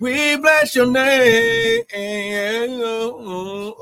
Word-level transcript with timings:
We 0.00 0.36
bless 0.36 0.76
your 0.76 0.86
name. 0.86 1.82
Oh, 2.80 3.74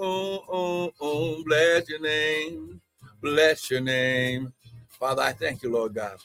oh, 0.48 0.92
oh, 0.98 1.42
Bless 1.44 1.88
your 1.90 2.00
name. 2.00 2.80
Bless 3.20 3.70
your 3.70 3.82
name. 3.82 4.52
Father, 4.88 5.22
I 5.22 5.32
thank 5.32 5.62
you, 5.62 5.72
Lord 5.72 5.94
God. 5.94 6.18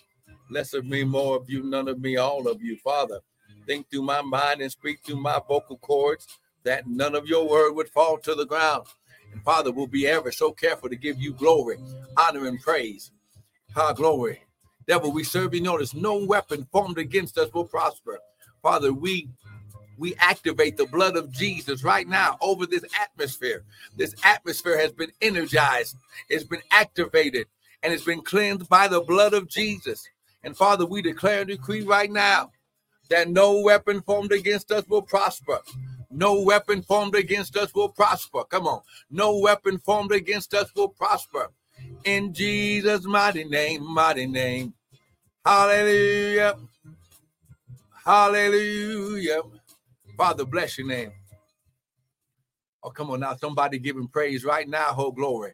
Less 0.50 0.74
of 0.74 0.86
me, 0.86 1.04
more 1.04 1.36
of 1.36 1.50
you, 1.50 1.64
none 1.64 1.90
of 1.90 2.00
me, 2.00 2.18
all 2.18 2.48
of 2.48 2.62
you. 2.62 2.78
Father, 2.78 3.20
think 3.66 3.90
through 3.90 4.04
my 4.04 4.22
mind 4.22 4.62
and 4.62 4.72
speak 4.72 5.00
through 5.04 5.22
my 5.22 5.42
vocal 5.46 5.78
cords 5.78 6.28
that 6.64 6.88
none 6.88 7.16
of 7.16 7.28
your 7.28 7.50
word 7.50 7.74
would 7.74 7.90
fall 7.90 8.18
to 8.20 8.34
the 8.36 8.46
ground. 8.46 8.88
And 9.34 9.44
Father, 9.44 9.72
we'll 9.72 9.88
be 9.88 10.08
ever 10.08 10.32
so 10.32 10.52
careful 10.52 10.90
to 10.90 10.96
give 10.96 11.20
you 11.22 11.34
glory, 11.34 11.80
honor, 12.18 12.48
and 12.48 12.62
praise. 12.62 13.12
Our 13.76 13.94
glory. 13.94 14.44
Devil, 14.88 15.12
we 15.12 15.24
serve 15.24 15.54
you. 15.54 15.62
Notice 15.62 15.94
no 15.94 16.26
weapon 16.26 16.68
formed 16.72 16.98
against 16.98 17.38
us 17.38 17.54
will 17.54 17.66
prosper. 17.66 18.20
Father, 18.62 18.94
we 18.94 19.30
we 20.02 20.16
activate 20.16 20.78
the 20.78 20.88
blood 20.88 21.16
of 21.16 21.32
Jesus 21.32 21.84
right 21.84 22.08
now 22.08 22.36
over 22.42 22.66
this 22.66 22.84
atmosphere. 23.00 23.64
This 23.96 24.16
atmosphere 24.24 24.80
has 24.80 24.92
been 24.92 25.12
energized, 25.22 25.96
it's 26.28 26.44
been 26.44 26.64
activated, 26.72 27.46
and 27.84 27.94
it's 27.94 28.04
been 28.04 28.24
cleansed 28.24 28.68
by 28.68 28.88
the 28.88 29.02
blood 29.02 29.36
of 29.36 29.48
Jesus. 29.48 30.10
And 30.44 30.58
Father, 30.58 30.88
we 30.88 31.04
declare 31.04 31.42
and 31.42 31.50
decree 31.50 31.84
right 31.84 32.12
now 32.12 32.52
that 33.12 33.30
no 33.30 33.60
weapon 33.60 34.02
formed 34.02 34.32
against 34.32 34.72
us 34.72 34.88
will 34.90 35.04
prosper. 35.04 35.60
No 36.10 36.42
weapon 36.42 36.82
formed 36.82 37.14
against 37.14 37.56
us 37.56 37.74
will 37.76 37.90
prosper. 37.90 38.44
Come 38.46 38.66
on. 38.66 38.82
No 39.12 39.38
weapon 39.38 39.78
formed 39.78 40.14
against 40.14 40.56
us 40.56 40.74
will 40.76 40.90
prosper. 40.90 41.52
In 42.06 42.34
Jesus' 42.34 43.06
mighty 43.06 43.44
name, 43.44 43.86
mighty 43.86 44.26
name. 44.26 44.74
Hallelujah. 45.46 46.58
Hallelujah. 48.04 49.42
Father, 50.18 50.46
bless 50.46 50.78
your 50.78 50.88
name. 50.88 51.12
Oh, 52.84 52.90
come 52.92 53.10
on 53.12 53.20
now. 53.22 53.36
Somebody 53.36 53.80
giving 53.80 54.08
praise 54.08 54.44
right 54.46 54.68
now. 54.68 54.92
Whole 54.94 55.12
glory. 55.12 55.54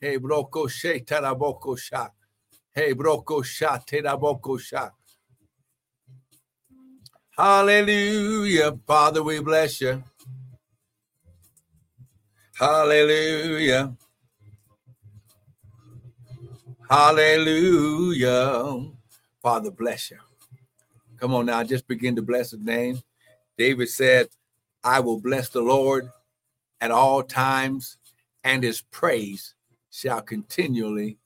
Hey, 0.00 0.18
broko 0.18 0.68
she 0.70 1.00
taraboko 1.00 1.78
sha. 1.78 2.08
Hey, 2.74 2.94
broko 2.94 3.44
sha 3.44 3.78
teraboko 3.78 4.60
sha. 4.60 4.90
Hallelujah. 7.36 8.78
Father, 8.86 9.22
we 9.22 9.40
bless 9.40 9.80
you. 9.80 10.02
Hallelujah. 12.58 13.94
Hallelujah. 16.90 18.86
Father, 19.42 19.70
bless 19.70 20.10
you. 20.12 20.18
Come 21.18 21.34
on 21.34 21.46
now, 21.46 21.64
just 21.64 21.88
begin 21.88 22.16
to 22.16 22.22
bless 22.22 22.52
his 22.52 22.60
name. 22.60 23.00
David 23.60 23.90
said, 23.90 24.30
I 24.82 25.00
will 25.00 25.20
bless 25.20 25.50
the 25.50 25.60
Lord 25.60 26.08
at 26.80 26.90
all 26.90 27.22
times, 27.22 27.98
and 28.42 28.62
his 28.62 28.80
praise 28.80 29.54
shall 29.90 30.22
continually 30.22 31.18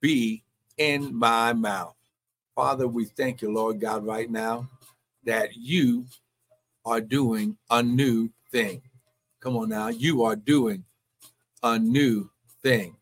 be 0.00 0.42
in 0.76 1.14
my 1.14 1.52
mouth. 1.52 1.94
Father, 2.56 2.88
we 2.88 3.04
thank 3.04 3.42
you, 3.42 3.54
Lord 3.54 3.78
God, 3.78 4.04
right 4.04 4.28
now 4.28 4.68
that 5.22 5.54
you 5.54 6.06
are 6.84 7.00
doing 7.00 7.56
a 7.70 7.80
new 7.80 8.28
thing. 8.50 8.82
Come 9.38 9.56
on 9.56 9.68
now, 9.68 9.86
you 9.86 10.24
are 10.24 10.34
doing 10.34 10.82
a 11.62 11.78
new 11.78 12.28
thing. 12.60 12.96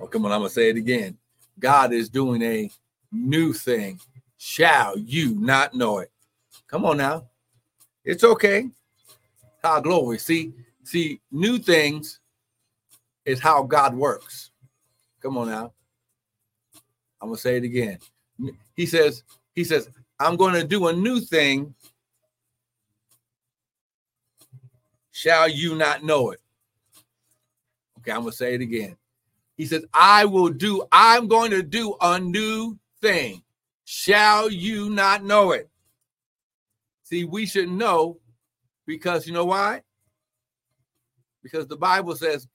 Oh, 0.00 0.06
come 0.06 0.24
on, 0.24 0.32
I'm 0.32 0.40
gonna 0.40 0.48
say 0.48 0.70
it 0.70 0.78
again. 0.78 1.18
God 1.58 1.92
is 1.92 2.08
doing 2.08 2.40
a 2.40 2.70
new 3.12 3.52
thing. 3.52 4.00
Shall 4.38 4.98
you 4.98 5.34
not 5.34 5.74
know 5.74 5.98
it? 5.98 6.10
Come 6.68 6.84
on 6.84 6.96
now. 6.96 7.28
It's 8.04 8.24
okay. 8.24 8.68
How 9.62 9.80
glory. 9.80 10.18
See, 10.18 10.52
see, 10.84 11.20
new 11.30 11.58
things 11.58 12.20
is 13.24 13.40
how 13.40 13.62
God 13.62 13.94
works. 13.94 14.50
Come 15.20 15.38
on 15.38 15.48
now. 15.48 15.72
I'm 17.20 17.28
gonna 17.28 17.38
say 17.38 17.56
it 17.56 17.64
again. 17.64 17.98
He 18.74 18.86
says, 18.86 19.22
He 19.54 19.64
says, 19.64 19.88
I'm 20.18 20.36
going 20.36 20.54
to 20.54 20.64
do 20.64 20.88
a 20.88 20.92
new 20.92 21.20
thing. 21.20 21.74
Shall 25.10 25.48
you 25.48 25.74
not 25.74 26.04
know 26.04 26.30
it? 26.30 26.40
Okay, 27.98 28.12
I'm 28.12 28.24
to 28.24 28.32
say 28.32 28.54
it 28.54 28.60
again. 28.60 28.96
He 29.56 29.66
says, 29.66 29.84
I 29.92 30.26
will 30.26 30.50
do, 30.50 30.84
I'm 30.92 31.28
going 31.28 31.50
to 31.50 31.62
do 31.62 31.96
a 32.00 32.20
new 32.20 32.78
thing. 33.00 33.42
Shall 33.84 34.50
you 34.50 34.90
not 34.90 35.24
know 35.24 35.52
it? 35.52 35.70
See, 37.06 37.22
we 37.22 37.46
should 37.46 37.68
know 37.68 38.18
because 38.84 39.28
you 39.28 39.32
know 39.32 39.44
why? 39.44 39.82
Because 41.40 41.68
the 41.68 41.76
Bible 41.76 42.16
says 42.16 42.48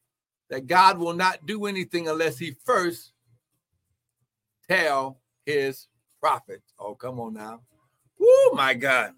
that 0.50 0.68
God 0.68 0.98
will 0.98 1.14
not 1.14 1.46
do 1.46 1.68
anything 1.68 2.10
unless 2.10 2.38
he 2.38 2.58
first 2.66 3.14
tell 4.70 5.22
his 5.46 5.88
prophet. 6.20 6.62
Oh, 6.78 6.96
come 6.96 7.22
on 7.22 7.34
now. 7.34 7.62
Oh, 8.22 8.52
my 8.54 8.74
God. 8.74 9.14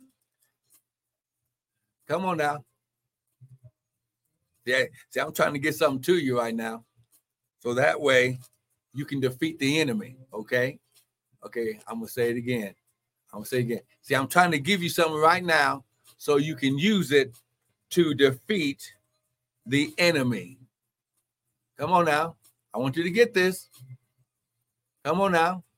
Come 2.08 2.26
on 2.26 2.38
now. 2.38 2.64
Yeah, 4.68 4.84
see, 5.10 5.20
I'm 5.20 5.34
trying 5.34 5.54
to 5.54 5.60
get 5.60 5.74
something 5.74 6.04
to 6.04 6.16
you 6.16 6.38
right 6.38 6.54
now. 6.54 6.86
So 7.60 7.74
that 7.74 8.00
way 8.00 8.38
you 8.94 9.06
can 9.06 9.20
defeat 9.20 9.58
the 9.58 9.80
enemy. 9.80 10.16
Okay. 10.32 10.78
Okay. 11.44 11.80
I'm 11.88 11.96
gonna 11.96 12.08
say 12.08 12.30
it 12.30 12.38
again. 12.38 12.76
I'm 13.34 13.40
gonna 13.40 13.46
say 13.48 13.60
again. 13.62 13.82
See, 14.04 14.14
I'm 14.14 14.28
trying 14.28 14.52
to 14.52 14.60
give 14.60 14.84
you 14.84 14.90
something 14.90 15.20
right 15.20 15.44
now 15.44 15.84
so 16.18 16.38
you 16.38 16.56
can 16.56 16.78
use 16.78 17.12
it 17.12 17.34
to 17.90 18.14
defeat 18.14 18.94
the 19.66 19.92
enemy. 19.98 20.60
Come 21.80 21.92
on 21.92 22.06
now. 22.06 22.36
I 22.74 22.78
want 22.78 22.96
you 22.96 23.04
to 23.04 23.10
get 23.10 23.34
this. 23.34 23.70
Come 25.04 25.20
on 25.22 25.32
now. 25.32 25.64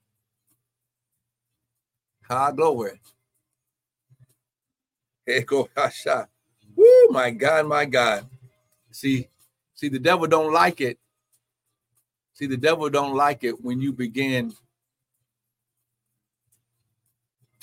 Ha 2.28 2.50
glory. 2.50 3.00
Echo 5.28 5.70
hasha. 5.78 6.28
Woo, 6.76 7.08
my 7.12 7.30
God, 7.30 7.68
my 7.68 7.86
God. 7.86 8.26
See, 8.90 9.28
see, 9.76 9.90
the 9.90 10.00
devil 10.00 10.26
don't 10.26 10.52
like 10.52 10.82
it. 10.82 10.98
See, 12.34 12.48
the 12.48 12.58
devil 12.58 12.90
don't 12.90 13.14
like 13.14 13.44
it 13.44 13.64
when 13.64 13.80
you 13.80 13.94
begin 13.94 14.56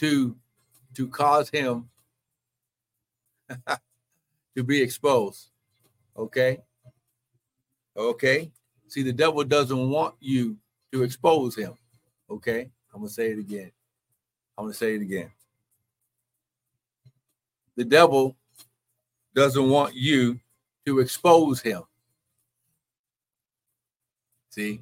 to 0.03 0.37
to 0.95 1.09
cause 1.09 1.49
him 1.49 1.89
to 4.57 4.65
be 4.65 4.83
exposed. 4.83 5.49
Okay. 6.17 6.59
Okay. 7.97 8.51
See, 8.89 9.03
the 9.03 9.13
devil 9.13 9.45
doesn't 9.45 9.91
want 9.91 10.17
you 10.21 10.57
to 10.93 11.05
expose 11.05 11.57
him. 11.57 11.75
Okay. 12.29 12.69
I'm 12.93 13.01
going 13.01 13.09
to 13.09 13.15
say 13.15 13.31
it 13.31 13.39
again. 13.39 13.71
I'm 14.59 14.65
going 14.65 14.73
to 14.73 14.79
say 14.79 14.97
it 14.97 15.03
again. 15.03 15.31
The 17.77 17.85
devil 17.85 18.37
doesn't 19.35 19.71
want 19.71 19.95
you 19.95 20.39
to 20.85 20.99
expose 20.99 21.63
him. 21.63 21.83
See, 24.51 24.81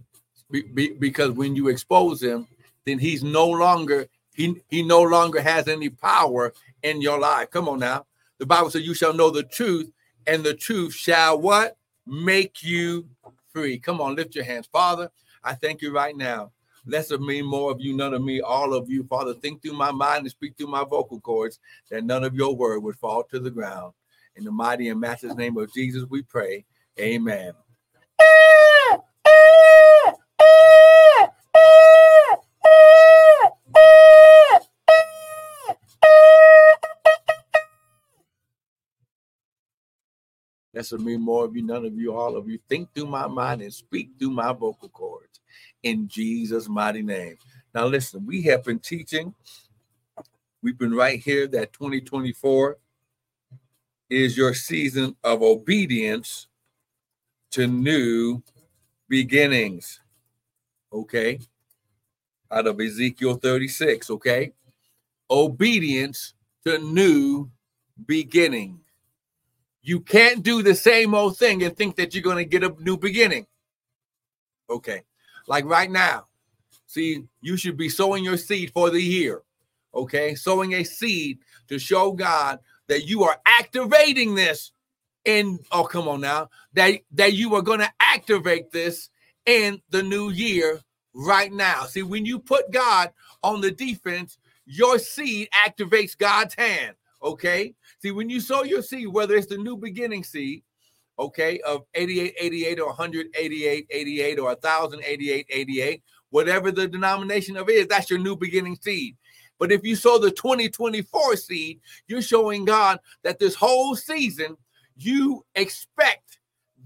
be, 0.51 0.63
be, 0.63 0.93
because 0.95 1.31
when 1.31 1.55
you 1.55 1.69
expose 1.69 2.21
him, 2.21 2.49
then 2.85 2.99
he's 2.99 3.23
no 3.23 3.47
longer 3.47 4.09
he 4.35 4.63
he 4.69 4.83
no 4.83 5.03
longer 5.03 5.41
has 5.41 5.69
any 5.69 5.89
power 5.89 6.53
in 6.83 7.01
your 7.01 7.19
life. 7.19 7.51
Come 7.51 7.69
on 7.69 7.79
now. 7.79 8.07
The 8.39 8.47
Bible 8.47 8.71
says 8.71 8.87
you 8.87 8.95
shall 8.95 9.13
know 9.13 9.31
the 9.31 9.43
truth, 9.43 9.91
and 10.27 10.45
the 10.45 10.55
truth 10.55 10.95
shall 10.95 11.41
what? 11.41 11.77
Make 12.07 12.63
you 12.63 13.09
free. 13.53 13.79
Come 13.79 14.01
on, 14.01 14.17
lift 14.17 14.35
your 14.35 14.45
hands. 14.45 14.69
Father, 14.71 15.11
I 15.45 15.55
thank 15.55 15.83
you 15.83 15.93
right 15.93 16.17
now 16.17 16.53
Less 16.87 17.11
of 17.11 17.21
me, 17.21 17.43
more 17.43 17.71
of 17.71 17.81
you, 17.81 17.95
none 17.95 18.15
of 18.15 18.23
me, 18.23 18.41
all 18.41 18.73
of 18.73 18.89
you. 18.89 19.05
Father, 19.05 19.35
think 19.35 19.63
through 19.63 19.75
my 19.75 19.91
mind 19.91 20.21
and 20.21 20.31
speak 20.31 20.57
through 20.57 20.69
my 20.69 20.85
vocal 20.85 21.21
cords 21.21 21.59
that 21.91 22.05
none 22.05 22.25
of 22.25 22.35
your 22.35 22.55
word 22.57 22.81
would 22.81 22.97
fall 22.97 23.23
to 23.25 23.39
the 23.39 23.51
ground. 23.51 23.93
In 24.37 24.45
the 24.45 24.51
mighty 24.51 24.89
and 24.89 25.01
matchless 25.01 25.35
name 25.35 25.57
of 25.59 25.73
Jesus, 25.73 26.05
we 26.09 26.23
pray. 26.23 26.65
Amen. 26.99 27.53
Less 40.73 40.93
of 40.93 41.01
me, 41.01 41.17
more 41.17 41.45
of 41.45 41.57
you, 41.57 41.63
none 41.63 41.85
of 41.85 41.95
you, 41.95 42.15
all 42.15 42.37
of 42.37 42.49
you. 42.49 42.59
Think 42.69 42.95
through 42.95 43.07
my 43.07 43.27
mind 43.27 43.61
and 43.63 43.75
speak 43.75 44.11
through 44.19 44.31
my 44.31 44.53
vocal 44.53 44.89
cords 44.89 45.41
in 45.83 46.07
Jesus' 46.07 46.69
mighty 46.69 47.03
name. 47.03 47.37
Now, 47.75 47.87
listen, 47.87 48.25
we 48.25 48.43
have 48.43 48.65
been 48.65 48.79
teaching, 48.79 49.35
we've 50.63 50.79
been 50.79 50.95
right 50.95 51.19
here 51.21 51.47
that 51.49 51.73
2024 51.73 52.79
is 54.09 54.37
your 54.37 54.55
season 54.55 55.17
of 55.25 55.43
obedience 55.43 56.49
to 57.53 57.67
new 57.67 58.43
beginnings. 59.09 60.01
Okay. 60.93 61.41
Out 62.51 62.67
of 62.67 62.81
Ezekiel 62.81 63.35
36. 63.35 64.11
Okay. 64.11 64.53
Obedience 65.31 66.35
to 66.65 66.79
new 66.79 67.51
beginning. 68.07 68.81
You 69.83 70.01
can't 70.01 70.43
do 70.43 70.63
the 70.63 70.75
same 70.75 71.15
old 71.15 71.39
thing 71.39 71.63
and 71.63 71.77
think 71.77 71.97
that 71.97 72.15
you're 72.15 72.23
going 72.23 72.37
to 72.37 72.45
get 72.45 72.65
a 72.65 72.75
new 72.81 72.97
beginning. 72.97 73.47
Okay. 74.69 75.03
Like 75.47 75.65
right 75.65 75.91
now, 75.91 76.27
see, 76.87 77.25
you 77.41 77.57
should 77.57 77.77
be 77.77 77.89
sowing 77.89 78.23
your 78.23 78.37
seed 78.37 78.73
for 78.73 78.91
the 78.91 79.01
year. 79.01 79.43
Okay. 79.95 80.35
Sowing 80.35 80.75
a 80.75 80.85
seed 80.85 81.39
to 81.69 81.79
show 81.79 82.13
God 82.13 82.61
that 82.89 83.07
you 83.07 83.25
are 83.25 83.39
activating 83.47 84.35
this 84.35 84.73
in, 85.25 85.59
oh, 85.73 85.85
come 85.85 86.09
on 86.09 86.21
now, 86.21 86.51
that, 86.75 87.01
that 87.13 87.33
you 87.33 87.55
are 87.55 87.63
going 87.63 87.81
to 87.81 87.93
activate 88.01 88.71
this 88.71 89.11
in 89.47 89.81
the 89.91 90.03
new 90.03 90.31
year 90.31 90.81
right 91.15 91.53
now. 91.53 91.85
See, 91.85 92.03
when 92.03 92.27
you 92.27 92.39
put 92.39 92.71
God 92.71 93.13
on 93.43 93.61
the 93.61 93.71
defense, 93.71 94.39
your 94.67 94.99
seed 94.99 95.49
activates 95.67 96.17
God's 96.17 96.55
hand. 96.55 96.95
Okay. 97.23 97.75
See, 98.01 98.11
when 98.11 98.31
you 98.31 98.41
sow 98.41 98.63
your 98.63 98.83
seed, 98.83 99.09
whether 99.09 99.37
it's 99.37 99.47
the 99.47 99.59
new 99.59 99.77
beginning 99.77 100.25
seed, 100.25 100.63
okay, 101.19 101.61
of 101.61 101.83
8888 101.95 102.81
or 102.81 102.87
188 102.87 103.87
88 103.91 104.39
or 104.39 104.45
1088 104.47 105.47
88, 105.51 106.03
whatever 106.31 106.73
the 106.73 106.89
denomination 106.89 107.57
of 107.57 107.69
is, 107.69 107.87
that's 107.87 108.09
your 108.09 108.19
new 108.19 108.37
beginning 108.37 108.79
seed. 108.81 109.17
But 109.59 109.71
if 109.71 109.85
you 109.85 109.95
sow 109.95 110.19
the 110.19 110.31
2024 110.31 111.37
seed, 111.37 111.81
you're 112.09 112.23
showing 112.23 112.65
God 112.65 112.99
that 113.23 113.39
this 113.39 113.55
whole 113.55 113.95
season 113.95 114.57
you 114.97 115.45
expect 115.55 116.39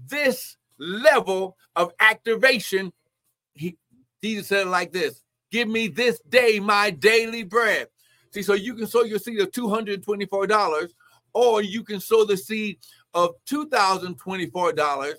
this 0.07 0.57
level 0.77 1.57
of 1.75 1.93
activation. 1.99 2.91
He, 3.53 3.77
Jesus 4.21 4.47
said 4.47 4.67
it 4.67 4.69
like 4.69 4.91
this 4.91 5.23
Give 5.51 5.69
me 5.69 5.87
this 5.87 6.19
day 6.27 6.59
my 6.59 6.89
daily 6.89 7.43
bread. 7.43 7.87
See, 8.31 8.43
so 8.43 8.53
you 8.53 8.73
can 8.73 8.87
sow 8.87 9.03
your 9.03 9.19
seed 9.19 9.39
of 9.39 9.51
$224, 9.51 10.89
or 11.35 11.61
you 11.61 11.83
can 11.83 11.99
sow 11.99 12.23
the 12.23 12.37
seed 12.37 12.79
of 13.13 13.35
$2,024 13.45 15.13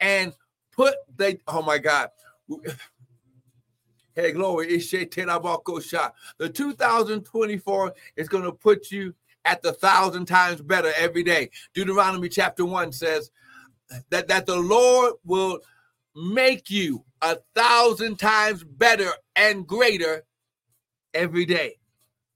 and 0.00 0.34
put 0.72 0.94
the, 1.16 1.38
oh 1.46 1.62
my 1.62 1.78
God. 1.78 2.10
Hey, 4.14 4.32
glory. 4.32 4.68
It's 4.68 4.92
Shetanabako 4.92 5.82
shot. 5.82 6.14
The 6.38 6.48
2024 6.48 7.94
is 8.16 8.28
going 8.28 8.44
to 8.44 8.52
put 8.52 8.90
you 8.90 9.14
at 9.44 9.62
the 9.62 9.72
thousand 9.72 10.26
times 10.26 10.60
better 10.60 10.92
every 10.96 11.22
day. 11.22 11.48
Deuteronomy 11.74 12.28
chapter 12.28 12.64
1 12.64 12.92
says 12.92 13.30
that, 14.10 14.28
that 14.28 14.46
the 14.46 14.58
Lord 14.58 15.14
will 15.24 15.60
make 16.14 16.70
you 16.70 17.04
a 17.22 17.38
thousand 17.54 18.18
times 18.18 18.64
better 18.64 19.10
and 19.36 19.66
greater 19.66 20.24
every 21.14 21.44
day. 21.44 21.78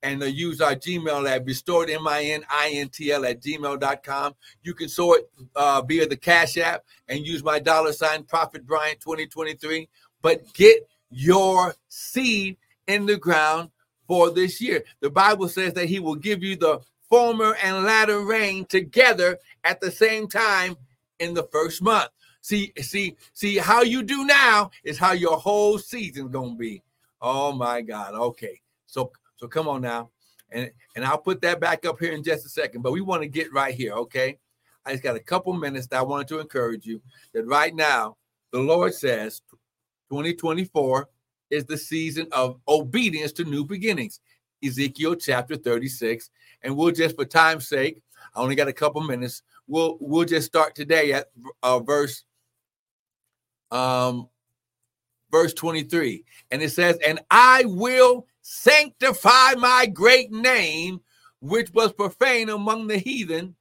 and 0.03 0.23
uh, 0.23 0.27
use 0.27 0.61
our 0.61 0.75
Gmail 0.75 1.27
at 1.29 1.45
restored 1.45 1.91
M-I-N-I-N-T-L 1.91 3.25
at 3.25 3.43
gmail.com. 3.43 4.35
You 4.63 4.75
can 4.75 4.89
sow 4.89 5.15
it 5.15 5.31
uh, 5.55 5.83
via 5.83 6.07
the 6.07 6.17
Cash 6.17 6.57
App 6.59 6.85
and 7.09 7.27
use 7.27 7.43
my 7.43 7.59
dollar 7.59 7.93
sign 7.93 8.25
Prophet 8.25 8.67
Brian 8.67 8.97
2023. 9.01 9.89
But 10.23 10.53
get 10.55 10.89
your 11.11 11.75
seed 11.89 12.57
in 12.87 13.07
the 13.07 13.17
ground 13.17 13.71
for 14.07 14.31
this 14.31 14.61
year. 14.61 14.85
The 15.01 15.11
Bible 15.11 15.49
says 15.49 15.73
that 15.75 15.87
he 15.87 15.99
will 15.99 16.15
give 16.15 16.43
you 16.43 16.57
the 16.57 16.81
former 17.09 17.57
and 17.63 17.85
latter 17.85 18.21
rain 18.21 18.65
together 18.67 19.39
at 19.65 19.81
the 19.81 19.91
same 19.91 20.29
time 20.29 20.77
in 21.19 21.35
the 21.35 21.45
first 21.45 21.83
month. 21.83 22.09
See, 22.41 22.73
see, 22.81 23.17
see 23.33 23.57
how 23.57 23.83
you 23.83 24.03
do 24.03 24.25
now 24.25 24.71
is 24.85 24.99
how 24.99 25.13
your 25.13 25.37
whole 25.37 25.79
season's 25.79 26.31
gonna 26.31 26.55
be. 26.55 26.83
Oh 27.21 27.53
my 27.53 27.81
God. 27.81 28.15
Okay. 28.15 28.61
So 28.87 29.11
so 29.37 29.49
come 29.49 29.69
on 29.69 29.83
now. 29.83 30.11
And 30.51 30.71
and 30.95 31.05
I'll 31.05 31.19
put 31.19 31.41
that 31.43 31.61
back 31.61 31.85
up 31.85 31.99
here 31.99 32.13
in 32.13 32.23
just 32.23 32.47
a 32.47 32.49
second. 32.49 32.83
But 32.83 32.93
we 32.93 33.01
want 33.01 33.23
to 33.23 33.29
get 33.29 33.53
right 33.53 33.75
here, 33.75 33.93
okay? 33.95 34.39
I 34.85 34.93
just 34.93 35.03
got 35.03 35.17
a 35.17 35.21
couple 35.21 35.53
minutes 35.53 35.89
that 35.89 35.99
I 35.99 36.03
wanted 36.03 36.29
to 36.29 36.39
encourage 36.39 36.87
you 36.87 37.03
that 37.33 37.45
right 37.45 37.75
now 37.75 38.17
the 38.53 38.61
Lord 38.61 38.95
says 38.95 39.43
2024 40.11 41.09
is 41.51 41.65
the 41.65 41.77
season 41.77 42.29
of 42.33 42.61
obedience 42.69 43.33
to 43.33 43.45
new 43.45 43.65
beginnings. 43.65 44.21
Ezekiel 44.65 45.15
chapter 45.15 45.57
36. 45.57 46.31
And 46.63 46.77
we'll 46.77 46.93
just, 46.93 47.17
for 47.17 47.25
time's 47.25 47.69
sake, 47.69 48.03
I 48.35 48.41
only 48.41 48.55
got 48.55 48.69
a 48.69 48.73
couple 48.73 49.01
minutes. 49.03 49.43
We'll 49.67 49.97
we'll 50.01 50.25
just 50.25 50.47
start 50.47 50.75
today 50.75 51.13
at 51.13 51.27
uh, 51.63 51.81
verse 51.81 52.25
um 53.71 54.29
verse 55.31 55.53
23. 55.55 56.25
And 56.51 56.63
it 56.63 56.71
says, 56.71 56.99
And 57.05 57.21
I 57.31 57.65
will 57.67 58.27
sanctify 58.43 59.55
my 59.55 59.87
great 59.87 60.31
name, 60.31 61.01
which 61.41 61.71
was 61.73 61.93
profane 61.93 62.49
among 62.49 62.87
the 62.87 62.99
heathen. 62.99 63.55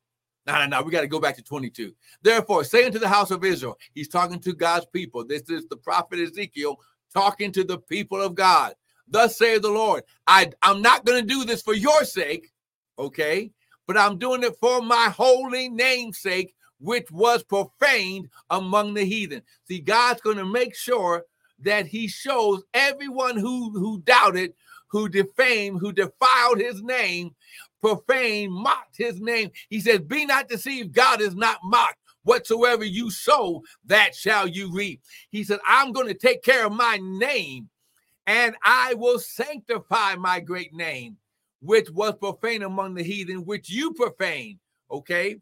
No, 0.45 0.53
no, 0.59 0.68
no, 0.68 0.81
we 0.83 0.91
got 0.91 1.01
to 1.01 1.07
go 1.07 1.19
back 1.19 1.36
to 1.38 1.44
22. 1.44 1.94
Therefore, 2.21 2.63
say 2.63 2.86
unto 2.86 3.00
the 3.00 3.07
house 3.07 3.31
of 3.31 3.44
Israel, 3.44 3.77
he's 3.94 4.07
talking 4.07 4.39
to 4.41 4.53
God's 4.53 4.86
people. 4.86 5.25
This 5.25 5.50
is 5.50 5.65
the 5.68 5.77
prophet 5.77 6.19
Ezekiel 6.19 6.80
talking 7.12 7.51
to 7.53 7.63
the 7.63 7.80
people 7.80 8.21
of 8.21 8.36
God. 8.36 8.75
Thus 9.07 9.38
saith 9.38 9.62
the 9.62 9.69
Lord, 9.69 10.04
I, 10.28 10.52
I'm 10.62 10.81
not 10.81 11.06
going 11.06 11.22
to 11.22 11.28
do 11.28 11.46
this 11.46 11.62
for 11.62 11.74
your 11.74 12.04
sake, 12.06 12.52
okay? 12.98 13.52
But 13.88 13.98
I'm 13.98 14.18
doing 14.18 14.44
it 14.44 14.56
for 14.60 14.81
my 14.81 15.10
holy 15.16 15.69
name's 15.69 16.18
sake, 16.18 16.56
which 16.80 17.12
was 17.12 17.44
profaned 17.44 18.30
among 18.50 18.94
the 18.94 19.06
heathen. 19.06 19.44
See, 19.68 19.80
God's 19.80 20.22
going 20.22 20.38
to 20.38 20.46
make 20.46 20.75
sure 20.75 21.24
that 21.60 21.88
he 21.88 22.07
shows 22.07 22.63
everyone 22.74 23.38
who, 23.38 23.72
who 23.72 24.00
doubted, 24.02 24.54
who 24.88 25.08
defamed, 25.08 25.80
who 25.80 25.92
defiled 25.92 26.60
his 26.60 26.81
name, 26.81 27.36
profaned, 27.81 28.51
mocked 28.54 28.98
his 28.98 29.22
name. 29.22 29.51
He 29.69 29.80
says, 29.80 30.00
Be 30.00 30.25
not 30.25 30.50
deceived, 30.50 30.94
God 30.94 31.22
is 31.22 31.36
not 31.36 31.60
mocked. 31.63 31.98
Whatsoever 32.24 32.84
you 32.84 33.12
sow, 33.12 33.62
that 33.86 34.16
shall 34.16 34.48
you 34.48 34.74
reap. 34.74 35.01
He 35.30 35.44
said, 35.44 35.60
I'm 35.68 35.92
going 35.92 36.08
to 36.08 36.16
take 36.16 36.42
care 36.42 36.66
of 36.66 36.72
my 36.72 37.00
name 37.00 37.69
and 38.27 38.56
I 38.63 38.95
will 38.95 39.19
sanctify 39.19 40.16
my 40.16 40.39
great 40.39 40.74
name, 40.74 41.18
which 41.62 41.89
was 41.92 42.16
profane 42.16 42.63
among 42.63 42.95
the 42.95 43.04
heathen, 43.04 43.45
which 43.45 43.69
you 43.69 43.94
profane. 43.94 44.60
Okay. 44.89 45.38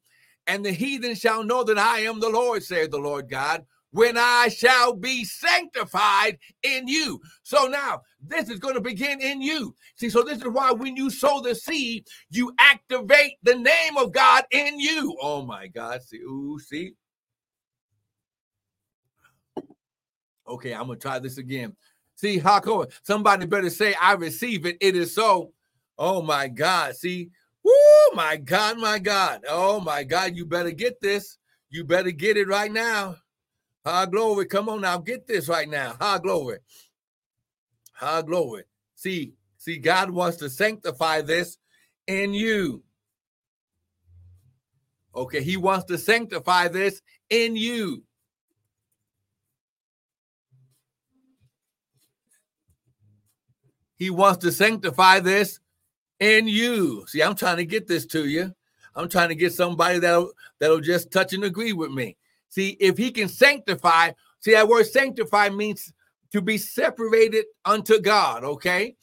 And 0.47 0.65
the 0.65 0.71
heathen 0.71 1.15
shall 1.15 1.43
know 1.43 1.63
that 1.63 1.77
I 1.77 1.99
am 1.99 2.19
the 2.19 2.29
Lord, 2.29 2.63
saith 2.63 2.91
the 2.91 2.97
Lord 2.97 3.29
God, 3.29 3.65
when 3.91 4.17
I 4.17 4.49
shall 4.49 4.93
be 4.93 5.23
sanctified 5.23 6.37
in 6.63 6.87
you. 6.87 7.21
So 7.43 7.67
now 7.67 8.01
this 8.19 8.49
is 8.49 8.59
going 8.59 8.73
to 8.73 8.81
begin 8.81 9.21
in 9.21 9.41
you. 9.41 9.73
See, 9.95 10.09
so 10.09 10.23
this 10.23 10.39
is 10.39 10.47
why 10.47 10.71
when 10.71 10.97
you 10.97 11.09
sow 11.09 11.39
the 11.41 11.55
seed, 11.55 12.05
you 12.29 12.53
activate 12.59 13.35
the 13.43 13.55
name 13.55 13.95
of 13.97 14.11
God 14.11 14.43
in 14.51 14.79
you. 14.79 15.15
Oh 15.21 15.45
my 15.45 15.67
God. 15.67 16.01
See, 16.01 16.17
ooh, 16.17 16.59
see. 16.59 16.93
Okay, 20.45 20.73
I'm 20.73 20.87
gonna 20.87 20.97
try 20.97 21.19
this 21.19 21.37
again. 21.37 21.73
See, 22.23 22.37
how 22.37 22.61
come 22.61 22.85
somebody 23.01 23.45
better 23.45 23.69
say, 23.69 23.93
I 24.01 24.13
receive 24.13 24.65
it, 24.65 24.77
it 24.79 24.95
is 24.95 25.13
so. 25.13 25.51
Oh 25.97 26.21
my 26.21 26.47
God. 26.47 26.95
See, 26.95 27.29
whoo, 27.65 28.15
my 28.15 28.37
God, 28.37 28.77
my 28.77 28.97
God. 28.97 29.41
Oh 29.49 29.81
my 29.81 30.05
God, 30.05 30.33
you 30.33 30.45
better 30.45 30.71
get 30.71 31.01
this. 31.01 31.37
You 31.69 31.83
better 31.83 32.11
get 32.11 32.37
it 32.37 32.47
right 32.47 32.71
now. 32.71 33.17
High 33.85 34.05
glory. 34.05 34.45
Come 34.45 34.69
on 34.69 34.79
now, 34.79 34.99
get 34.99 35.27
this 35.27 35.49
right 35.49 35.67
now. 35.67 35.97
High 35.99 36.19
glory. 36.19 36.59
High 37.91 38.21
glory. 38.21 38.63
See, 38.95 39.33
see, 39.57 39.77
God 39.77 40.09
wants 40.09 40.37
to 40.37 40.49
sanctify 40.49 41.23
this 41.23 41.57
in 42.07 42.33
you. 42.33 42.83
Okay, 45.13 45.43
He 45.43 45.57
wants 45.57 45.83
to 45.87 45.97
sanctify 45.97 46.69
this 46.69 47.01
in 47.29 47.57
you. 47.57 48.05
He 53.97 54.09
wants 54.09 54.39
to 54.39 54.51
sanctify 54.51 55.19
this 55.19 55.59
in 56.19 56.47
you. 56.47 57.05
See, 57.07 57.21
I'm 57.21 57.35
trying 57.35 57.57
to 57.57 57.65
get 57.65 57.87
this 57.87 58.05
to 58.07 58.27
you. 58.27 58.53
I'm 58.95 59.09
trying 59.09 59.29
to 59.29 59.35
get 59.35 59.53
somebody 59.53 59.99
that'll 59.99 60.31
that'll 60.59 60.79
just 60.79 61.11
touch 61.11 61.33
and 61.33 61.43
agree 61.43 61.73
with 61.73 61.91
me. 61.91 62.17
See, 62.49 62.77
if 62.79 62.97
he 62.97 63.11
can 63.11 63.27
sanctify, 63.27 64.11
see 64.39 64.53
that 64.53 64.67
word 64.67 64.85
sanctify 64.85 65.49
means 65.49 65.91
to 66.31 66.41
be 66.41 66.57
separated 66.57 67.45
unto 67.65 67.99
God, 67.99 68.43
okay? 68.43 68.95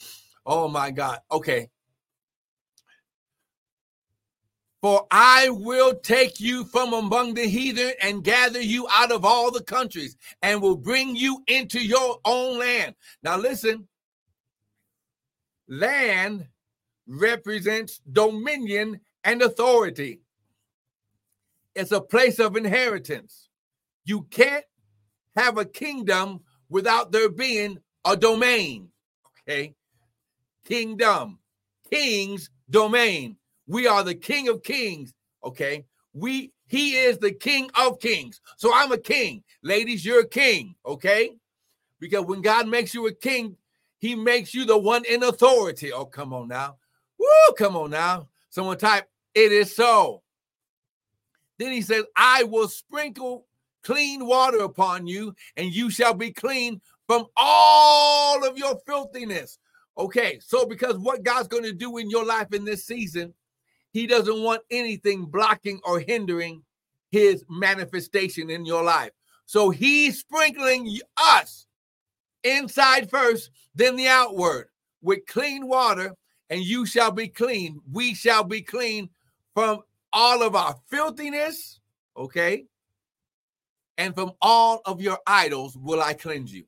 Oh 0.46 0.68
my 0.68 0.90
God. 0.90 1.18
Okay. 1.30 1.68
For 4.80 5.06
I 5.10 5.50
will 5.50 5.94
take 5.94 6.40
you 6.40 6.64
from 6.64 6.94
among 6.94 7.34
the 7.34 7.46
heathen 7.46 7.92
and 8.00 8.24
gather 8.24 8.62
you 8.62 8.88
out 8.90 9.12
of 9.12 9.24
all 9.26 9.50
the 9.50 9.62
countries 9.62 10.16
and 10.40 10.62
will 10.62 10.76
bring 10.76 11.14
you 11.14 11.42
into 11.48 11.78
your 11.80 12.18
own 12.24 12.58
land. 12.58 12.94
Now, 13.22 13.36
listen 13.36 13.86
land 15.70 16.46
represents 17.06 18.00
dominion 18.12 19.00
and 19.24 19.40
authority. 19.40 20.20
It's 21.74 21.92
a 21.92 22.00
place 22.00 22.38
of 22.38 22.56
inheritance. 22.56 23.48
You 24.04 24.22
can't 24.30 24.64
have 25.36 25.56
a 25.56 25.64
kingdom 25.64 26.40
without 26.68 27.12
there 27.12 27.30
being 27.30 27.78
a 28.04 28.16
domain. 28.16 28.88
Okay. 29.48 29.74
Kingdom, 30.64 31.38
king's 31.88 32.50
domain. 32.68 33.36
We 33.66 33.86
are 33.86 34.02
the 34.02 34.14
king 34.14 34.48
of 34.48 34.62
kings. 34.62 35.14
Okay. 35.44 35.86
We 36.12 36.52
he 36.66 36.94
is 36.96 37.18
the 37.18 37.32
king 37.32 37.70
of 37.78 38.00
kings. 38.00 38.40
So 38.56 38.72
I'm 38.74 38.92
a 38.92 38.98
king. 38.98 39.44
Ladies, 39.62 40.04
you're 40.04 40.20
a 40.20 40.28
king. 40.28 40.74
Okay. 40.84 41.36
Because 42.00 42.24
when 42.24 42.40
God 42.40 42.66
makes 42.66 42.94
you 42.94 43.06
a 43.06 43.12
king, 43.12 43.56
he 44.00 44.14
makes 44.14 44.54
you 44.54 44.64
the 44.64 44.78
one 44.78 45.04
in 45.04 45.22
authority. 45.22 45.92
Oh, 45.92 46.06
come 46.06 46.32
on 46.32 46.48
now. 46.48 46.76
Woo, 47.18 47.54
come 47.56 47.76
on 47.76 47.90
now. 47.90 48.28
Someone 48.48 48.78
type, 48.78 49.08
it 49.34 49.52
is 49.52 49.76
so. 49.76 50.22
Then 51.58 51.70
he 51.70 51.82
says, 51.82 52.04
I 52.16 52.44
will 52.44 52.68
sprinkle 52.68 53.46
clean 53.84 54.26
water 54.26 54.60
upon 54.60 55.06
you, 55.06 55.34
and 55.56 55.72
you 55.72 55.90
shall 55.90 56.14
be 56.14 56.32
clean 56.32 56.80
from 57.06 57.26
all 57.36 58.46
of 58.46 58.56
your 58.56 58.78
filthiness. 58.86 59.58
Okay, 59.98 60.38
so 60.42 60.64
because 60.64 60.96
what 60.96 61.22
God's 61.22 61.48
going 61.48 61.64
to 61.64 61.72
do 61.72 61.98
in 61.98 62.08
your 62.08 62.24
life 62.24 62.54
in 62.54 62.64
this 62.64 62.86
season, 62.86 63.34
He 63.92 64.06
doesn't 64.06 64.42
want 64.42 64.62
anything 64.70 65.26
blocking 65.26 65.78
or 65.84 66.00
hindering 66.00 66.62
His 67.10 67.44
manifestation 67.50 68.48
in 68.48 68.64
your 68.64 68.82
life. 68.82 69.12
So 69.44 69.68
He's 69.68 70.20
sprinkling 70.20 70.98
us 71.18 71.66
inside 72.44 73.10
first, 73.10 73.50
then 73.74 73.96
the 73.96 74.08
outward 74.08 74.68
with 75.02 75.26
clean 75.26 75.66
water, 75.66 76.14
and 76.48 76.60
you 76.60 76.84
shall 76.86 77.10
be 77.10 77.28
clean. 77.28 77.80
We 77.90 78.14
shall 78.14 78.44
be 78.44 78.62
clean 78.62 79.08
from 79.54 79.80
all 80.12 80.42
of 80.42 80.54
our 80.56 80.76
filthiness, 80.88 81.80
okay? 82.16 82.66
And 83.98 84.14
from 84.14 84.32
all 84.40 84.82
of 84.84 85.00
your 85.00 85.18
idols 85.26 85.76
will 85.76 86.00
I 86.02 86.14
cleanse 86.14 86.52
you. 86.52 86.64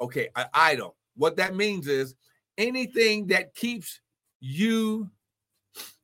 Okay, 0.00 0.28
an 0.34 0.46
idol. 0.54 0.96
What 1.16 1.36
that 1.36 1.54
means 1.54 1.86
is 1.86 2.14
anything 2.56 3.26
that 3.28 3.54
keeps 3.54 4.00
you 4.40 5.10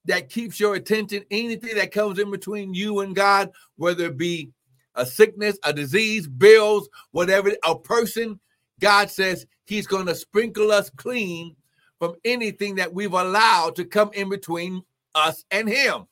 that 0.05 0.29
keeps 0.29 0.61
your 0.61 0.77
attention, 0.77 1.25
anything 1.31 1.75
that 1.75 1.91
comes 1.91 2.19
in 2.19 2.31
between 2.31 2.75
you 2.75 3.01
and 3.01 3.17
God, 3.17 3.51
whether 3.77 4.07
it 4.07 4.17
be 4.17 4.53
a 4.95 5.05
sickness, 5.05 5.59
a 5.65 5.73
disease, 5.73 6.29
bills, 6.29 6.89
whatever, 7.11 7.53
a 7.65 7.77
person, 7.77 8.39
God 8.81 9.11
says 9.11 9.47
He's 9.65 9.87
going 9.87 10.07
to 10.07 10.15
sprinkle 10.15 10.71
us 10.71 10.91
clean 10.91 11.57
from 11.99 12.15
anything 12.25 12.77
that 12.77 12.93
we've 12.93 13.13
allowed 13.13 13.77
to 13.77 13.85
come 13.85 14.11
in 14.13 14.29
between 14.29 14.83
us 15.15 15.45
and 15.51 15.69
Him. 15.69 16.07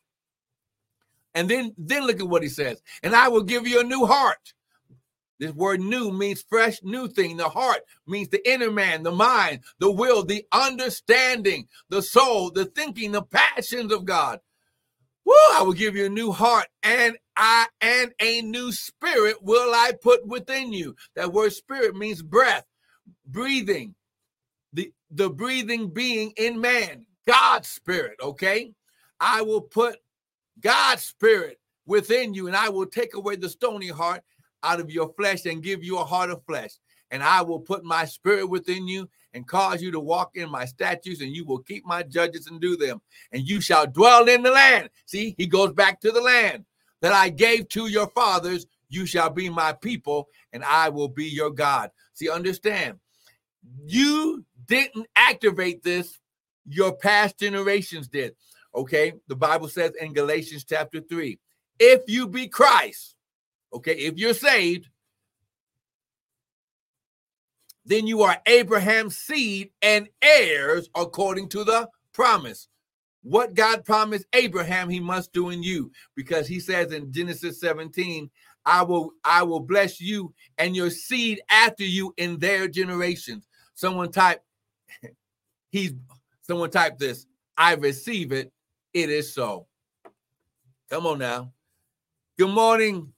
And 1.34 1.48
then, 1.48 1.74
then 1.76 2.06
look 2.06 2.20
at 2.20 2.28
what 2.28 2.42
he 2.42 2.48
says. 2.48 2.80
And 3.02 3.14
I 3.14 3.28
will 3.28 3.42
give 3.42 3.66
you 3.66 3.80
a 3.80 3.84
new 3.84 4.06
heart. 4.06 4.54
This 5.40 5.52
word 5.52 5.80
new 5.80 6.12
means 6.12 6.44
fresh, 6.48 6.80
new 6.84 7.08
thing. 7.08 7.36
The 7.36 7.48
heart 7.48 7.80
means 8.06 8.28
the 8.28 8.48
inner 8.48 8.70
man, 8.70 9.02
the 9.02 9.10
mind, 9.10 9.60
the 9.80 9.90
will, 9.90 10.24
the 10.24 10.46
understanding, 10.52 11.66
the 11.88 12.02
soul, 12.02 12.50
the 12.50 12.66
thinking, 12.66 13.12
the 13.12 13.22
passions 13.22 13.92
of 13.92 14.04
God. 14.04 14.38
Woo, 15.24 15.34
I 15.54 15.62
will 15.62 15.72
give 15.72 15.96
you 15.96 16.06
a 16.06 16.10
new 16.10 16.30
heart 16.30 16.68
and 16.84 17.18
I 17.36 17.66
and 17.80 18.12
a 18.20 18.42
new 18.42 18.72
spirit 18.72 19.42
will 19.42 19.72
I 19.74 19.92
put 20.00 20.26
within 20.26 20.72
you. 20.72 20.94
That 21.16 21.32
word 21.32 21.52
spirit 21.52 21.96
means 21.96 22.22
breath, 22.22 22.64
breathing, 23.26 23.94
the, 24.72 24.92
the 25.10 25.30
breathing 25.30 25.88
being 25.88 26.32
in 26.36 26.60
man, 26.60 27.06
God's 27.26 27.68
spirit, 27.68 28.16
okay? 28.22 28.72
I 29.20 29.42
will 29.42 29.60
put 29.60 29.96
God's 30.60 31.02
spirit 31.02 31.58
within 31.86 32.34
you, 32.34 32.46
and 32.46 32.56
I 32.56 32.68
will 32.68 32.86
take 32.86 33.14
away 33.14 33.36
the 33.36 33.48
stony 33.48 33.88
heart 33.88 34.22
out 34.62 34.80
of 34.80 34.90
your 34.90 35.12
flesh 35.14 35.46
and 35.46 35.62
give 35.62 35.84
you 35.84 35.98
a 35.98 36.04
heart 36.04 36.30
of 36.30 36.44
flesh. 36.46 36.72
And 37.10 37.22
I 37.22 37.42
will 37.42 37.60
put 37.60 37.84
my 37.84 38.04
spirit 38.04 38.46
within 38.46 38.88
you 38.88 39.08
and 39.34 39.46
cause 39.46 39.82
you 39.82 39.90
to 39.92 40.00
walk 40.00 40.30
in 40.34 40.50
my 40.50 40.64
statutes, 40.64 41.20
and 41.20 41.34
you 41.34 41.44
will 41.44 41.58
keep 41.58 41.84
my 41.84 42.02
judges 42.02 42.46
and 42.46 42.60
do 42.60 42.76
them. 42.76 43.00
And 43.32 43.46
you 43.46 43.60
shall 43.60 43.86
dwell 43.86 44.28
in 44.28 44.42
the 44.42 44.50
land. 44.50 44.90
See, 45.06 45.34
he 45.36 45.46
goes 45.46 45.72
back 45.72 46.00
to 46.00 46.12
the 46.12 46.20
land 46.20 46.64
that 47.04 47.12
I 47.12 47.28
gave 47.28 47.68
to 47.68 47.86
your 47.86 48.06
fathers. 48.08 48.66
You 48.88 49.04
shall 49.04 49.28
be 49.28 49.50
my 49.50 49.74
people, 49.74 50.26
and 50.54 50.64
I 50.64 50.88
will 50.88 51.08
be 51.08 51.26
your 51.26 51.50
God. 51.50 51.90
See, 52.14 52.30
understand, 52.30 52.98
you 53.84 54.42
didn't 54.64 55.06
activate 55.14 55.82
this, 55.82 56.18
your 56.66 56.96
past 56.96 57.38
generations 57.38 58.08
did. 58.08 58.34
Okay, 58.74 59.12
the 59.28 59.36
Bible 59.36 59.68
says 59.68 59.92
in 60.00 60.14
Galatians 60.14 60.64
chapter 60.64 60.98
3 60.98 61.38
if 61.78 62.00
you 62.06 62.26
be 62.26 62.48
Christ, 62.48 63.16
okay, 63.70 63.96
if 63.96 64.16
you're 64.16 64.32
saved, 64.32 64.88
then 67.84 68.06
you 68.06 68.22
are 68.22 68.38
Abraham's 68.46 69.18
seed 69.18 69.72
and 69.82 70.08
heirs 70.22 70.88
according 70.94 71.50
to 71.50 71.64
the 71.64 71.86
promise. 72.14 72.68
What 73.24 73.54
God 73.54 73.86
promised 73.86 74.26
Abraham, 74.34 74.90
he 74.90 75.00
must 75.00 75.32
do 75.32 75.48
in 75.48 75.62
you, 75.62 75.90
because 76.14 76.46
he 76.46 76.60
says 76.60 76.92
in 76.92 77.10
Genesis 77.10 77.58
17, 77.58 78.30
I 78.66 78.82
will 78.82 79.12
I 79.24 79.42
will 79.42 79.60
bless 79.60 79.98
you 80.00 80.34
and 80.58 80.76
your 80.76 80.90
seed 80.90 81.40
after 81.50 81.84
you 81.84 82.12
in 82.18 82.38
their 82.38 82.68
generations. 82.68 83.48
Someone 83.74 84.12
type, 84.12 84.42
he's 85.70 85.94
someone 86.42 86.70
type 86.70 86.98
this. 86.98 87.26
I 87.56 87.74
receive 87.74 88.30
it 88.32 88.52
it 88.92 89.08
is 89.08 89.32
so. 89.34 89.66
Come 90.90 91.06
on 91.06 91.18
now. 91.18 91.52
Good 92.38 92.50
morning, 92.50 93.12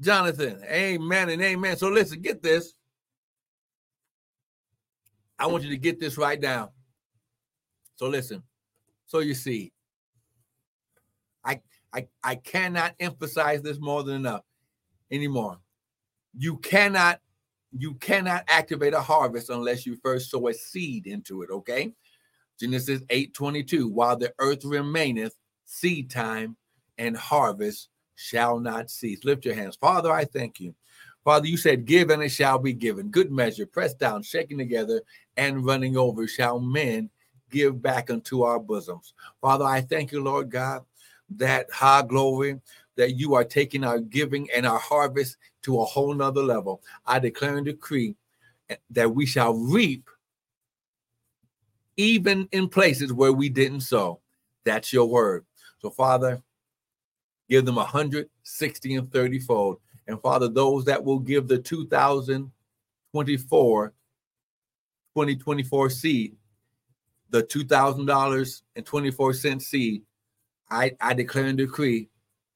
Jonathan. 0.00 0.62
Amen 0.64 1.28
and 1.28 1.42
amen. 1.42 1.76
So 1.76 1.88
listen, 1.88 2.22
get 2.22 2.42
this. 2.42 2.72
I 5.38 5.46
want 5.46 5.62
you 5.62 5.70
to 5.70 5.76
get 5.76 6.00
this 6.00 6.16
right 6.16 6.40
now. 6.40 6.72
So 7.96 8.08
listen. 8.08 8.42
So 9.14 9.20
you 9.20 9.34
see, 9.34 9.72
I 11.44 11.60
I 11.92 12.08
I 12.24 12.34
cannot 12.34 12.96
emphasize 12.98 13.62
this 13.62 13.78
more 13.78 14.02
than 14.02 14.16
enough 14.16 14.42
anymore. 15.08 15.60
You 16.36 16.56
cannot 16.56 17.20
you 17.70 17.94
cannot 17.94 18.42
activate 18.48 18.92
a 18.92 19.00
harvest 19.00 19.50
unless 19.50 19.86
you 19.86 19.96
first 20.02 20.32
sow 20.32 20.48
a 20.48 20.52
seed 20.52 21.06
into 21.06 21.42
it, 21.42 21.50
okay? 21.50 21.94
Genesis 22.58 23.02
8:22, 23.08 23.88
while 23.88 24.16
the 24.16 24.34
earth 24.40 24.64
remaineth, 24.64 25.36
seed 25.64 26.10
time 26.10 26.56
and 26.98 27.16
harvest 27.16 27.90
shall 28.16 28.58
not 28.58 28.90
cease. 28.90 29.22
Lift 29.22 29.44
your 29.44 29.54
hands. 29.54 29.76
Father, 29.76 30.10
I 30.10 30.24
thank 30.24 30.58
you. 30.58 30.74
Father, 31.22 31.46
you 31.46 31.56
said, 31.56 31.86
Give 31.86 32.10
and 32.10 32.20
it 32.20 32.30
shall 32.30 32.58
be 32.58 32.72
given. 32.72 33.12
Good 33.12 33.30
measure, 33.30 33.64
pressed 33.64 34.00
down, 34.00 34.24
shaken 34.24 34.58
together, 34.58 35.02
and 35.36 35.64
running 35.64 35.96
over, 35.96 36.26
shall 36.26 36.58
men 36.58 37.10
give 37.54 37.80
back 37.80 38.10
unto 38.10 38.42
our 38.42 38.58
bosoms. 38.58 39.14
Father, 39.40 39.64
I 39.64 39.80
thank 39.80 40.10
you, 40.10 40.20
Lord 40.22 40.50
God, 40.50 40.82
that 41.36 41.70
high 41.70 42.02
glory, 42.02 42.60
that 42.96 43.14
you 43.14 43.34
are 43.34 43.44
taking 43.44 43.84
our 43.84 44.00
giving 44.00 44.48
and 44.54 44.66
our 44.66 44.78
harvest 44.78 45.38
to 45.62 45.80
a 45.80 45.84
whole 45.84 46.12
nother 46.12 46.42
level. 46.42 46.82
I 47.06 47.20
declare 47.20 47.56
and 47.56 47.64
decree 47.64 48.16
eh, 48.68 48.76
that 48.90 49.14
we 49.14 49.24
shall 49.24 49.54
reap 49.54 50.10
even 51.96 52.48
in 52.50 52.68
places 52.68 53.12
where 53.12 53.32
we 53.32 53.48
didn't 53.48 53.82
sow. 53.82 54.18
That's 54.64 54.92
your 54.92 55.06
word. 55.06 55.44
So, 55.78 55.90
Father, 55.90 56.42
give 57.48 57.64
them 57.64 57.78
a 57.78 57.84
hundred, 57.84 58.28
sixty, 58.42 58.96
and 58.96 59.12
30 59.12 59.38
fold. 59.38 59.78
And 60.08 60.20
Father, 60.20 60.48
those 60.48 60.84
that 60.86 61.04
will 61.04 61.20
give 61.20 61.46
the 61.46 61.58
2024 61.58 63.92
2024 65.14 65.90
seed, 65.90 66.34
the 67.34 67.42
$2,000 67.42 68.62
and 68.76 68.86
24 68.86 69.32
cent 69.32 69.60
seed, 69.60 70.02
I, 70.70 70.92
I 71.00 71.14
declare 71.14 71.46
and 71.46 71.58
decree 71.58 72.08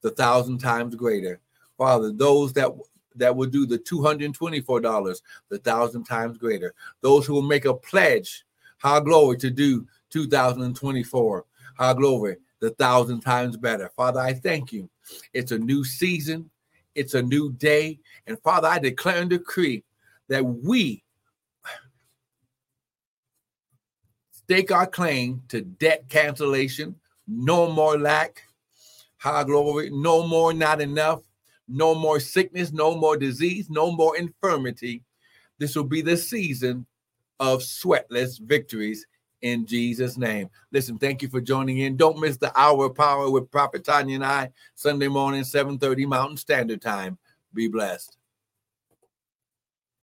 the 0.03 0.13
thousand 0.13 0.59
times 0.59 0.95
greater. 0.95 1.41
Father, 1.77 2.13
those 2.13 2.53
that 2.53 2.71
that 3.17 3.35
will 3.35 3.49
do 3.49 3.67
the 3.67 3.81
$224, 3.81 5.23
the 5.49 5.59
thousand 5.59 6.05
times 6.05 6.39
greater. 6.39 6.75
Those 7.01 7.27
who 7.27 7.35
will 7.35 7.43
make 7.43 7.65
a 7.65 7.75
pledge 7.75 8.45
how 8.77 9.01
glory 9.01 9.37
to 9.39 9.51
do 9.51 9.85
2024. 10.11 11.45
How 11.77 11.93
glory, 11.95 12.37
the 12.61 12.71
thousand 12.71 13.23
times 13.23 13.57
better. 13.57 13.91
Father, 13.97 14.21
I 14.21 14.33
thank 14.33 14.73
you. 14.73 14.89
It's 15.33 15.51
a 15.51 15.59
new 15.59 15.83
season, 15.83 16.49
it's 16.95 17.15
a 17.15 17.23
new 17.23 17.51
day. 17.51 17.99
And 18.29 18.41
Father, 18.43 18.69
I 18.69 18.79
declare 18.79 19.23
and 19.23 19.31
decree 19.31 19.83
that 20.29 20.45
we 20.45 21.03
stake 24.49 24.73
our 24.73 24.87
claim 24.87 25.43
to 25.47 25.61
debt 25.61 26.09
cancellation, 26.09 26.95
no 27.27 27.71
more 27.71 27.99
lack, 27.99 28.45
high 29.19 29.45
glory, 29.45 29.91
no 29.91 30.27
more 30.27 30.55
not 30.55 30.81
enough, 30.81 31.21
no 31.69 31.95
more 31.95 32.19
sickness, 32.19 32.73
no 32.73 32.97
more 32.97 33.19
disease, 33.19 33.69
no 33.69 33.93
more 33.93 34.17
infirmity. 34.17 35.03
This 35.59 35.77
will 35.77 35.85
be 35.85 36.01
the 36.01 36.17
season 36.17 36.87
of 37.39 37.61
sweatless 37.61 38.41
victories 38.41 39.07
in 39.43 39.67
Jesus' 39.67 40.17
name. 40.17 40.49
Listen, 40.73 40.97
thank 40.97 41.21
you 41.21 41.29
for 41.29 41.43
joining 41.43 41.77
in. 41.79 41.99
Don't 41.99 42.19
miss 42.19 42.39
the 42.39 42.59
hour 42.59 42.87
of 42.87 42.95
power 42.95 43.31
with 43.31 43.51
Prophet 43.51 43.85
Tanya 43.85 44.15
and 44.15 44.25
I, 44.25 44.51
Sunday 44.75 45.09
morning, 45.09 45.43
7:30 45.43 46.07
Mountain 46.07 46.39
Standard 46.39 46.81
Time. 46.81 47.19
Be 47.53 47.69
blessed. 47.69 48.18